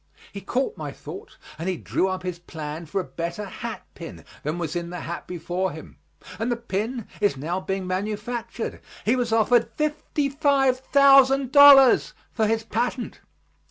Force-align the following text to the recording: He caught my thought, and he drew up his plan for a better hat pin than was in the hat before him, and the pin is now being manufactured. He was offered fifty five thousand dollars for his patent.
He 0.33 0.41
caught 0.41 0.75
my 0.77 0.91
thought, 0.91 1.37
and 1.59 1.69
he 1.69 1.77
drew 1.77 2.07
up 2.07 2.23
his 2.23 2.39
plan 2.39 2.87
for 2.87 2.99
a 2.99 3.03
better 3.03 3.45
hat 3.45 3.85
pin 3.93 4.25
than 4.41 4.57
was 4.57 4.75
in 4.75 4.89
the 4.89 5.01
hat 5.01 5.27
before 5.27 5.73
him, 5.73 5.99
and 6.39 6.51
the 6.51 6.55
pin 6.55 7.07
is 7.19 7.37
now 7.37 7.59
being 7.59 7.85
manufactured. 7.85 8.81
He 9.05 9.15
was 9.15 9.31
offered 9.31 9.69
fifty 9.75 10.27
five 10.27 10.79
thousand 10.79 11.51
dollars 11.51 12.13
for 12.31 12.47
his 12.47 12.63
patent. 12.63 13.19